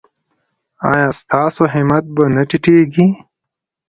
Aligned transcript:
ایا 0.91 1.07
ستاسو 1.21 1.63
همت 1.73 2.03
به 2.15 2.23
نه 2.35 2.43
ټیټیږي؟ 2.49 3.07